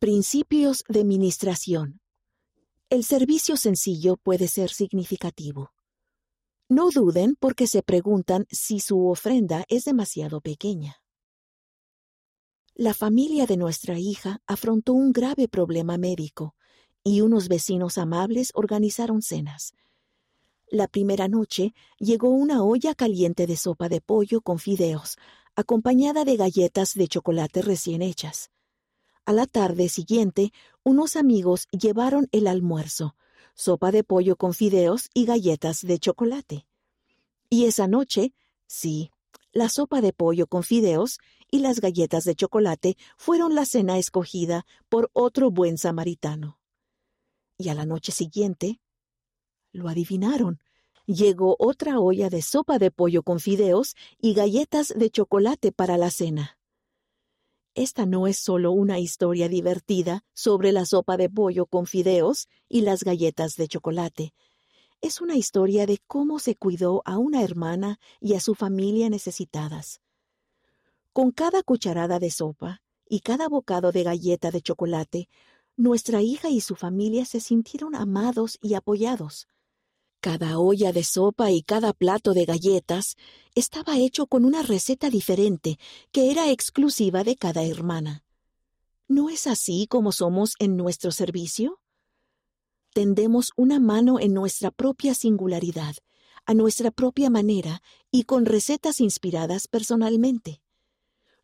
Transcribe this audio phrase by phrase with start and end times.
[0.00, 2.00] Principios de ministración.
[2.88, 5.72] El servicio sencillo puede ser significativo.
[6.68, 11.02] No duden porque se preguntan si su ofrenda es demasiado pequeña.
[12.76, 16.54] La familia de nuestra hija afrontó un grave problema médico
[17.02, 19.72] y unos vecinos amables organizaron cenas.
[20.68, 25.16] La primera noche llegó una olla caliente de sopa de pollo con fideos,
[25.56, 28.52] acompañada de galletas de chocolate recién hechas.
[29.28, 30.54] A la tarde siguiente,
[30.84, 33.14] unos amigos llevaron el almuerzo,
[33.52, 36.66] sopa de pollo con fideos y galletas de chocolate.
[37.50, 38.32] Y esa noche,
[38.66, 39.10] sí,
[39.52, 41.18] la sopa de pollo con fideos
[41.50, 46.58] y las galletas de chocolate fueron la cena escogida por otro buen samaritano.
[47.58, 48.80] Y a la noche siguiente,
[49.72, 50.58] lo adivinaron,
[51.04, 56.10] llegó otra olla de sopa de pollo con fideos y galletas de chocolate para la
[56.10, 56.57] cena.
[57.78, 62.80] Esta no es solo una historia divertida sobre la sopa de pollo con fideos y
[62.80, 64.34] las galletas de chocolate.
[65.00, 70.00] Es una historia de cómo se cuidó a una hermana y a su familia necesitadas.
[71.12, 75.28] Con cada cucharada de sopa y cada bocado de galleta de chocolate,
[75.76, 79.46] nuestra hija y su familia se sintieron amados y apoyados.
[80.20, 83.16] Cada olla de sopa y cada plato de galletas
[83.54, 85.78] estaba hecho con una receta diferente
[86.10, 88.24] que era exclusiva de cada hermana.
[89.06, 91.80] ¿No es así como somos en nuestro servicio?
[92.92, 95.94] Tendemos una mano en nuestra propia singularidad,
[96.46, 97.80] a nuestra propia manera
[98.10, 100.60] y con recetas inspiradas personalmente.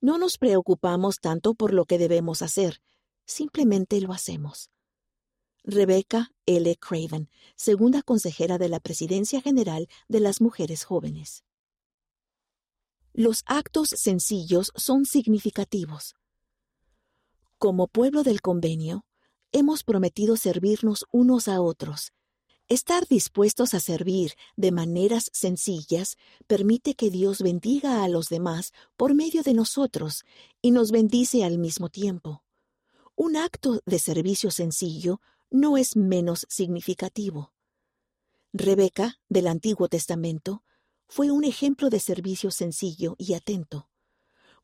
[0.00, 2.80] No nos preocupamos tanto por lo que debemos hacer,
[3.26, 4.70] simplemente lo hacemos.
[5.64, 6.76] Rebecca L.
[6.76, 11.44] Craven, segunda consejera de la Presidencia General de las Mujeres Jóvenes.
[13.12, 16.16] Los actos sencillos son significativos.
[17.58, 19.04] Como pueblo del convenio,
[19.52, 22.12] hemos prometido servirnos unos a otros.
[22.68, 26.16] Estar dispuestos a servir de maneras sencillas
[26.48, 30.24] permite que Dios bendiga a los demás por medio de nosotros
[30.60, 32.42] y nos bendice al mismo tiempo.
[33.14, 35.20] Un acto de servicio sencillo
[35.52, 37.52] no es menos significativo.
[38.54, 40.62] Rebeca, del Antiguo Testamento,
[41.08, 43.88] fue un ejemplo de servicio sencillo y atento.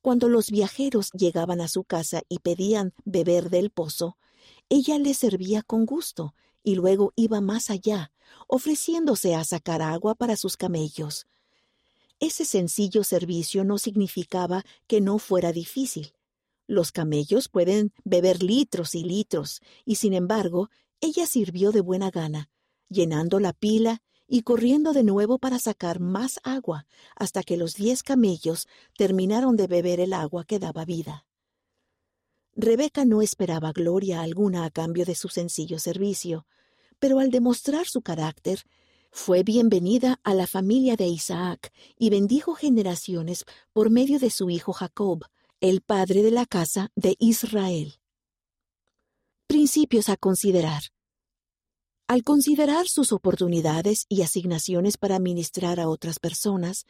[0.00, 4.16] Cuando los viajeros llegaban a su casa y pedían beber del pozo,
[4.68, 8.12] ella les servía con gusto y luego iba más allá,
[8.46, 11.26] ofreciéndose a sacar agua para sus camellos.
[12.20, 16.12] Ese sencillo servicio no significaba que no fuera difícil.
[16.66, 22.50] Los camellos pueden beber litros y litros, y sin embargo, ella sirvió de buena gana,
[22.88, 28.02] llenando la pila y corriendo de nuevo para sacar más agua, hasta que los diez
[28.02, 28.66] camellos
[28.96, 31.26] terminaron de beber el agua que daba vida.
[32.54, 36.46] Rebeca no esperaba gloria alguna a cambio de su sencillo servicio,
[36.98, 38.64] pero al demostrar su carácter,
[39.12, 44.72] fue bienvenida a la familia de Isaac y bendijo generaciones por medio de su hijo
[44.72, 45.24] Jacob,
[45.60, 47.94] el padre de la casa de Israel.
[49.46, 50.82] Principios a considerar.
[52.08, 56.84] Al considerar sus oportunidades y asignaciones para ministrar a otras personas,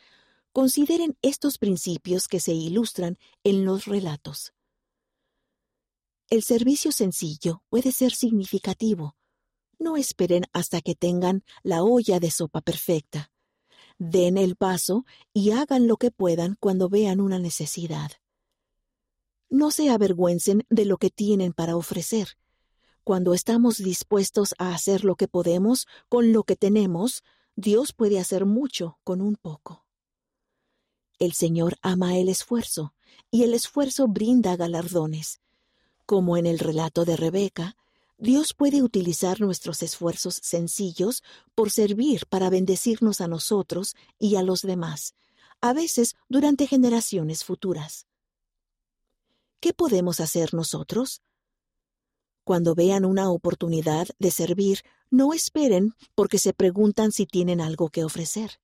[0.52, 4.52] consideren estos principios que se ilustran en los relatos.
[6.28, 9.14] El servicio sencillo puede ser significativo.
[9.78, 13.30] No esperen hasta que tengan la olla de sopa perfecta.
[13.98, 18.10] Den el paso y hagan lo que puedan cuando vean una necesidad.
[19.48, 22.36] No se avergüencen de lo que tienen para ofrecer.
[23.04, 27.22] Cuando estamos dispuestos a hacer lo que podemos con lo que tenemos,
[27.54, 29.84] Dios puede hacer mucho con un poco.
[31.18, 32.94] El Señor ama el esfuerzo,
[33.30, 35.40] y el esfuerzo brinda galardones.
[36.04, 37.76] Como en el relato de Rebeca,
[38.18, 41.22] Dios puede utilizar nuestros esfuerzos sencillos
[41.54, 45.14] por servir para bendecirnos a nosotros y a los demás,
[45.60, 48.06] a veces durante generaciones futuras.
[49.60, 51.22] ¿Qué podemos hacer nosotros?
[52.44, 58.04] Cuando vean una oportunidad de servir, no esperen porque se preguntan si tienen algo que
[58.04, 58.60] ofrecer.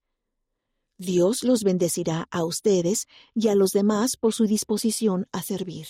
[0.99, 5.87] Dios los bendecirá a ustedes y a los demás por su disposición a servir.